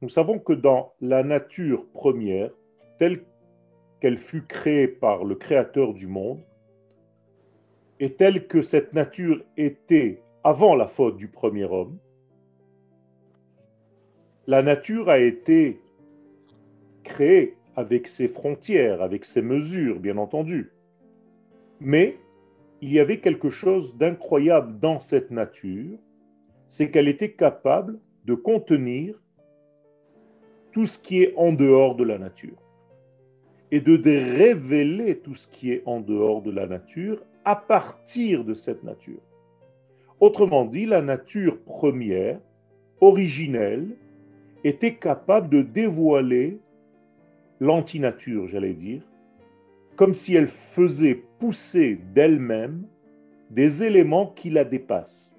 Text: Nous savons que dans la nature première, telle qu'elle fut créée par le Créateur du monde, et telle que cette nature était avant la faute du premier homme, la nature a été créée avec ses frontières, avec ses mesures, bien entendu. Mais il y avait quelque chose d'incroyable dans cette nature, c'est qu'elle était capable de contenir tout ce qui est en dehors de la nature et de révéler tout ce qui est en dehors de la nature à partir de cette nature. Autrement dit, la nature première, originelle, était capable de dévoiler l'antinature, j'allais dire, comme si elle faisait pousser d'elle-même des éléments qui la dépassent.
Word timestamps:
Nous 0.00 0.08
savons 0.08 0.38
que 0.38 0.52
dans 0.52 0.92
la 1.00 1.24
nature 1.24 1.84
première, 1.92 2.50
telle 2.98 3.24
qu'elle 4.00 4.18
fut 4.18 4.46
créée 4.46 4.86
par 4.86 5.24
le 5.24 5.34
Créateur 5.34 5.92
du 5.92 6.06
monde, 6.06 6.40
et 7.98 8.12
telle 8.12 8.46
que 8.46 8.62
cette 8.62 8.92
nature 8.92 9.42
était 9.56 10.22
avant 10.44 10.76
la 10.76 10.86
faute 10.86 11.16
du 11.16 11.26
premier 11.26 11.64
homme, 11.64 11.98
la 14.46 14.62
nature 14.62 15.08
a 15.08 15.18
été 15.18 15.80
créée 17.02 17.56
avec 17.74 18.06
ses 18.06 18.28
frontières, 18.28 19.02
avec 19.02 19.24
ses 19.24 19.42
mesures, 19.42 19.98
bien 19.98 20.16
entendu. 20.16 20.70
Mais 21.80 22.16
il 22.80 22.92
y 22.92 23.00
avait 23.00 23.18
quelque 23.18 23.50
chose 23.50 23.96
d'incroyable 23.96 24.78
dans 24.78 25.00
cette 25.00 25.32
nature, 25.32 25.98
c'est 26.68 26.90
qu'elle 26.90 27.08
était 27.08 27.32
capable 27.32 27.98
de 28.24 28.34
contenir 28.34 29.20
tout 30.72 30.86
ce 30.86 30.98
qui 30.98 31.22
est 31.22 31.34
en 31.36 31.52
dehors 31.52 31.96
de 31.96 32.04
la 32.04 32.18
nature 32.18 32.56
et 33.70 33.80
de 33.80 34.00
révéler 34.36 35.18
tout 35.18 35.34
ce 35.34 35.46
qui 35.46 35.72
est 35.72 35.82
en 35.86 36.00
dehors 36.00 36.42
de 36.42 36.50
la 36.50 36.66
nature 36.66 37.22
à 37.44 37.56
partir 37.56 38.44
de 38.44 38.54
cette 38.54 38.82
nature. 38.82 39.20
Autrement 40.20 40.64
dit, 40.64 40.86
la 40.86 41.02
nature 41.02 41.58
première, 41.60 42.40
originelle, 43.00 43.88
était 44.64 44.94
capable 44.94 45.48
de 45.48 45.62
dévoiler 45.62 46.58
l'antinature, 47.60 48.48
j'allais 48.48 48.74
dire, 48.74 49.02
comme 49.96 50.14
si 50.14 50.34
elle 50.34 50.48
faisait 50.48 51.22
pousser 51.38 51.98
d'elle-même 52.14 52.84
des 53.50 53.82
éléments 53.82 54.26
qui 54.26 54.50
la 54.50 54.64
dépassent. 54.64 55.34